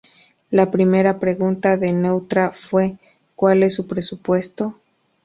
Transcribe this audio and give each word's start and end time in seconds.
La 0.49 0.71
primera 0.71 1.19
pregunta 1.19 1.77
de 1.77 1.93
Neutra 1.93 2.49
fue: 2.51 2.97
"¿Cuál 3.35 3.61
es 3.61 3.75
su 3.75 3.85
presupuesto?". 3.85 4.75